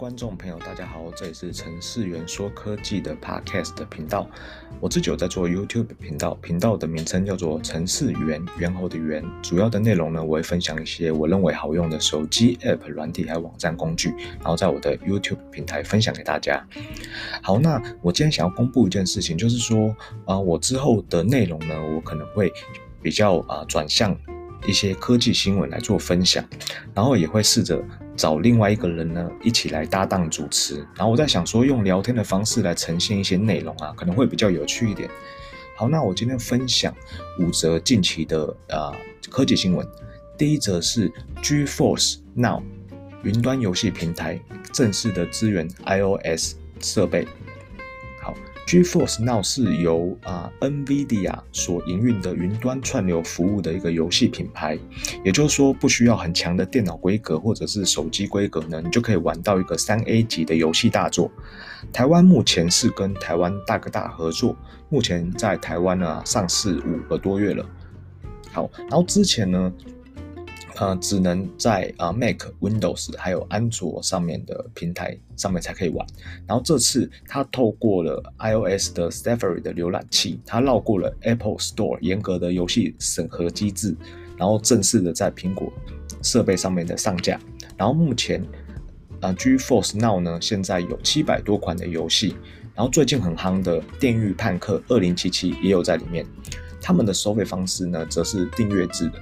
[0.00, 4.26] 观众朋友，大家好，这里是程式员说科技的 Podcast 的频道。
[4.80, 9.22] 我自己有在做 YouTube 频道，频道的名称叫做程式员，猿猴的猿。
[9.42, 16.66] 主要的内容呢，我会分享一些我认为好用的手机 App 软体还有网站工具，然后在我的 YouTube 平台分享给大家。
[17.42, 19.94] 好，那我今天想要公布一件事情，就是说
[20.24, 22.50] 啊、我之后的内容呢，我可能会
[23.02, 24.16] 比较啊、呃、转向
[24.66, 26.44] 一些科技新闻来做分享，
[26.94, 27.82] 然后也会试着。
[28.16, 35.08] 找另外一个人呢，一起来搭档主持，然后我在想说，用聊天的方式来呈现一些内容啊，可能会比较有趣一点。
[35.74, 36.94] 好，那我今天分享
[37.38, 38.96] 五则近期的啊、呃、
[39.30, 39.86] 科技新闻。
[40.36, 41.10] 第一则是
[41.42, 42.60] GeForce Now
[43.22, 44.38] 云端游戏平台
[44.70, 47.26] 正式的支援 iOS 设备。
[48.66, 54.78] GeForce Now 是由啊 NVIDIA 所营运的云端串流服务的一个游戏品牌，
[55.24, 61.30] 也就是说不需要很强的电脑规格或者是手机规格呢，你就可以玩到一个三 A 级的游戏大作。
[61.92, 64.56] 台湾目前是跟台湾大哥大合作，
[64.88, 67.66] 目前在台湾呢上市五个多月了。
[68.52, 69.72] 好，然后之前呢。
[70.80, 76.06] 呃，只能在啊、Mac、Windows 还有安卓上面的平台上面才可以玩。
[76.46, 83.94] 然后这次它透过了 iOS 的 Safari 的浏览器，它绕过了 Apple Store 严格的游戏审核机制，
[84.38, 85.70] 然后正式的在苹果
[86.22, 87.38] 设备上面的上架。
[87.76, 88.40] 然后目前
[89.20, 92.34] 啊、呃、，G-Force Now 呢，现在有七百多款的游戏，
[92.74, 96.24] 然后最近很夯的《电驭叛客2077》也有在里面。
[96.80, 99.20] 他们的收费方式呢，则是订阅制的。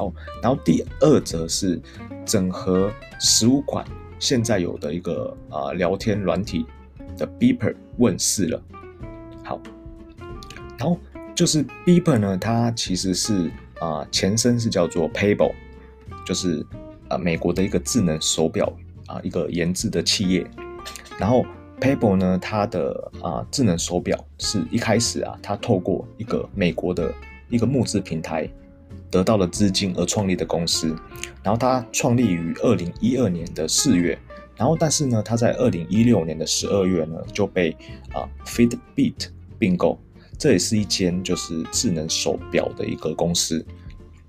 [0.00, 1.78] 好，然后第二则是
[2.24, 3.84] 整合十五款
[4.18, 6.64] 现在有的一个啊、聊天软体
[7.18, 8.62] 的 Beeper 问世了。
[9.44, 9.60] 好，
[10.78, 10.98] 然后
[11.34, 15.52] 就是 Beeper 呢，它其实是啊、前身是叫做 Pebble，
[16.24, 16.64] 就是
[17.08, 18.72] 啊、美国的一个智能手表
[19.06, 20.50] 啊、一个研制的企业。
[21.18, 21.44] 然后
[21.78, 27.12] Pebble 呢，它的啊、智能手表是一开始啊，它透过一个美国的
[27.50, 28.48] 一个募资平台。
[29.10, 30.94] 得到了资金而创立的公司，
[31.42, 34.18] 然后它创立于二零一二年的四月，
[34.56, 37.76] 然后但是呢，它在二零一六年的十二月呢就被
[38.12, 39.28] 啊 Fitbit
[39.58, 39.98] 并购，
[40.38, 43.64] 这也是一间就是智能手表的一个公司。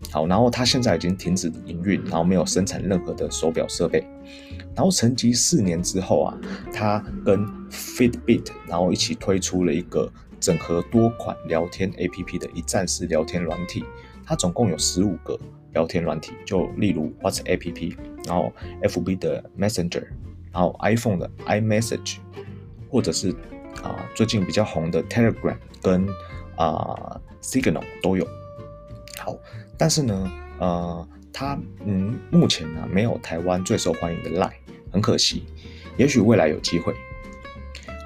[0.10, 4.04] 好，然后它现在已经停止营运，然后没有生产任何的手表设备。
[4.74, 6.38] 然后沉寂四年之后啊，
[6.74, 13.84] 它跟 Fitbit 然后一起推出了一个整合多款聊天 APP 的一站式聊天软体。
[14.32, 15.38] 它总共有十五个
[15.74, 18.50] 聊天软体，就例如 WhatsApp 然后
[18.82, 20.06] FB 的 Messenger，
[20.54, 22.20] 然后 iPhone 的 iMessage，
[22.90, 23.36] 或者是
[23.84, 26.08] 啊、最近比较红的 Telegram 跟
[26.56, 28.26] 啊、Signal 都有。
[29.18, 29.36] 好，
[29.78, 34.54] 但是呢，呃，它嗯目前呢没有台湾最受欢迎的 Line，
[34.94, 35.44] 很可惜，
[35.98, 36.94] 也许未来有机会。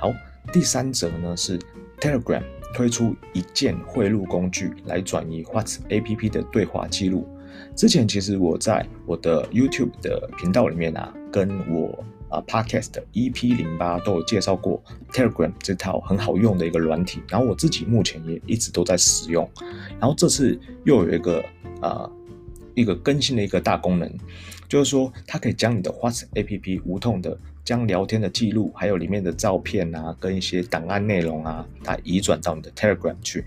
[0.01, 0.11] 好，
[0.51, 1.59] 第三则呢是
[1.99, 2.41] Telegram。
[2.75, 7.25] 推出一键汇入工具来转移 WhatsApp 的对话记录。
[7.73, 17.21] 之前其实我在我的 YouTube 的频道里面啊，跟我啊 Podcast EP 零八都有介绍过 Telegram 这套很好用的一个软体。
[17.29, 19.49] 然后我自己目前也一直都在使用。
[19.97, 21.41] 然后这次又有一个
[21.81, 22.09] 啊
[22.73, 24.11] 一个更新的一个大功能，
[24.67, 27.39] 就是说它可以将你的 Whats A P P 无痛的。
[27.65, 33.43] 将聊天的记录，还有里面的照片啊，跟一些档案内容啊，它移转到你的 Telegram 去。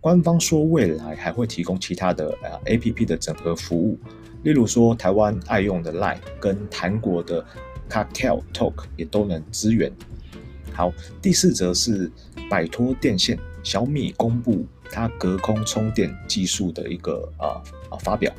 [0.00, 3.98] 官方说未来还会提供其他的呃 APP 的整合服务，
[4.42, 7.44] 例如说台湾爱用的 Line 跟韩国的
[7.90, 9.92] Kakao Talk 也都能支援。
[10.72, 10.90] 好，
[11.20, 12.10] 第四则是
[12.48, 18.32] 摆脱电线，小米公布它隔空充电技术的一个啊啊发表。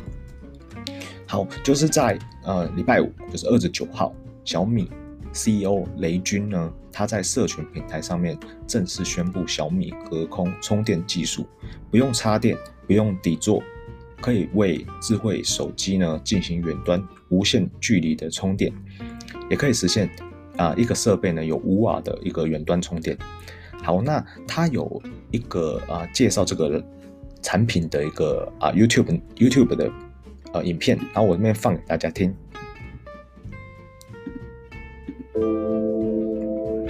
[1.27, 4.11] 好，就是在呃礼拜五，就是二十九号，
[4.43, 4.89] 小米。
[5.31, 11.45] CEO 雷军呢，他在社群平台上面正式宣布小米隔空充电技术，
[11.91, 12.57] 不用插电，
[12.87, 13.63] 不用底座，
[14.21, 18.73] 可以为智慧手机呢进行远端无线距离的充电，
[19.49, 20.09] 也可以实现
[20.57, 23.17] 啊、一个设备呢有五瓦的一个远端充电。
[23.81, 25.01] 好，那他有
[25.31, 26.83] 一个啊、介绍这个
[27.41, 29.89] 产品的一个啊、YouTube YouTube 的
[30.51, 32.35] 呃影片，然后我这边放给大家听。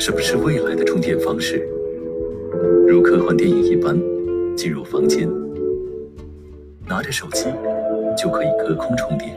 [0.02, 1.68] 是不是未来的充电方式，
[2.88, 4.00] 如科幻电影一般，
[4.56, 5.30] 进入房间，
[6.88, 7.48] 拿着手机
[8.18, 9.36] 就可以隔空充电？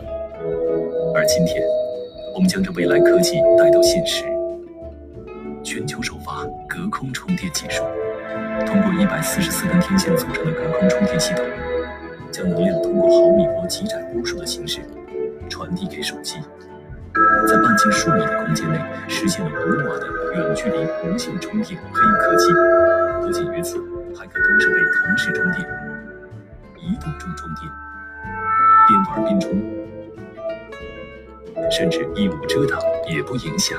[1.17, 1.61] 而今天，
[2.32, 4.25] 我们将这未来科技带到现实。
[5.64, 7.82] 全球首发隔空充电技术，
[8.65, 11.44] 通过一百四十四根天线组成的隔空充电系统，
[12.31, 14.79] 将能量通过毫米波极窄波束的形式
[15.49, 16.37] 传递给手机。
[17.47, 22.47] 在半径数米的空间内实现了五瓦的远距离无线充电黑科技。
[23.20, 23.79] 不仅于此，
[24.14, 25.61] 还可同时被同时充电、
[26.76, 27.70] 移动中充电、
[28.88, 29.50] 边玩边充，
[31.70, 33.79] 甚至一无遮挡也不影响。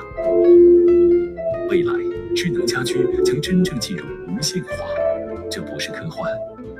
[1.70, 1.94] 未来
[2.36, 4.70] 智能家居将真正进入无线化，
[5.50, 6.32] 这不是科幻，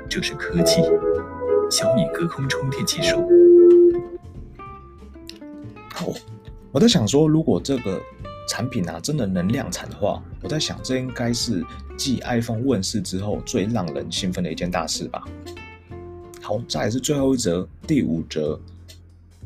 [0.08, 0.82] 这是科技。
[1.70, 3.28] 小米隔空充电技术。
[6.74, 8.02] 我在想说，如果这个
[8.48, 11.64] 产品啊真的能量产的话，我在想这应该是
[11.96, 15.22] 继 iPhone 问世之后最让人兴奋的一件大事吧。
[16.42, 18.58] 好，再来是最后一则，第五则，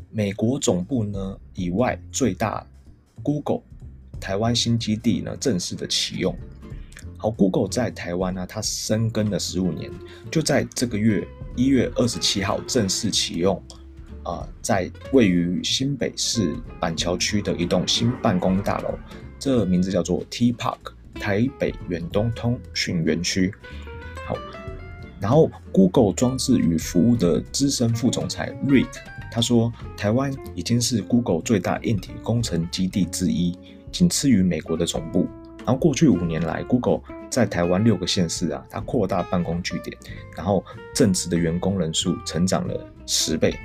[0.09, 2.65] 美国总部呢以外最大
[3.21, 3.61] Google
[4.19, 6.35] 台湾新基地呢正式的启用。
[7.15, 9.91] 好，Google 在台湾呢，它深耕了十五年，
[10.31, 13.61] 就在这个月一月二十七号正式启用，
[14.29, 18.93] 啊、在位于新北市板桥区的一栋新办公大楼，
[19.39, 20.77] 这、名字叫做 T Park
[21.15, 23.53] 台北远东通讯园区。
[24.27, 24.37] 好，
[25.19, 28.87] 然后 Google 装置与服务的资深副总裁 Rick
[29.31, 33.57] 他说，台湾已经是 Google 最大硬体工程基地之一，
[33.91, 35.27] 仅次于美国的总部。
[35.59, 39.95] 然后过去五年来，Google 在台湾六个县市啊，它扩大办公据点，
[40.35, 40.65] 然后
[40.95, 43.55] 正职的员工人数成长了十倍，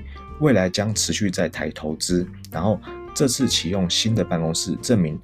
[0.40, 2.26] 未来将持续在台投资。
[2.50, 2.78] 然后
[3.14, 5.18] 这次启用新的办公室，证明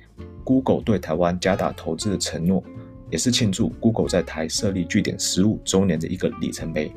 [0.45, 2.63] Google 对台湾加大投资的承诺，
[3.11, 6.93] 也是庆祝 Google 在台设立据点十五周年的一个里程碑。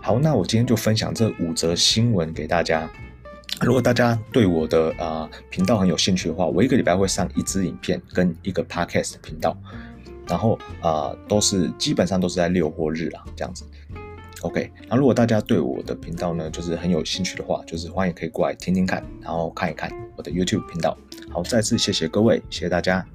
[0.00, 2.90] 好，那我今天就分享这五则新闻给大家。
[3.60, 9.54] 如果大家对我的啊、频道很有兴趣的话，我一个礼拜会上一支影片跟一个 podcast 频道，
[10.26, 13.64] 然后啊、都是基本上都是在六或日啦，这样子。
[14.42, 20.96] OK，那如果大家对我的频道呢就是很有兴趣的话，就是欢迎可以过来听听看，然后看一看我的 YouTube 频道。
[21.30, 23.06] 好，再次谢谢各位，谢谢大家。